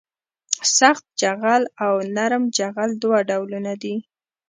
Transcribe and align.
سخت 0.77 1.05
جغل 1.21 1.63
او 1.85 1.93
نرم 2.15 2.43
جغل 2.57 2.89
دوه 3.01 3.19
ډولونه 3.29 3.73
دي 3.81 3.95